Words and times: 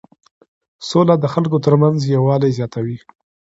سوله 0.89 1.15
د 1.19 1.25
خلکو 1.33 1.57
ترمنځ 1.65 1.99
یووالی 2.03 2.51
زیاتوي. 2.57 2.97